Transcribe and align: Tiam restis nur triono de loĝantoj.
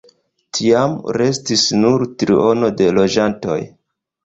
Tiam 0.59 0.95
restis 1.23 1.67
nur 1.83 2.07
triono 2.23 2.73
de 2.83 2.91
loĝantoj. 2.99 3.61